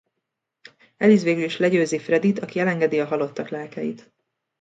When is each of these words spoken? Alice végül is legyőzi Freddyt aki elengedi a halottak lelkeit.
Alice 0.97 1.23
végül 1.23 1.43
is 1.43 1.57
legyőzi 1.57 1.99
Freddyt 1.99 2.39
aki 2.39 2.59
elengedi 2.59 2.99
a 2.99 3.05
halottak 3.05 3.49
lelkeit. 3.49 4.11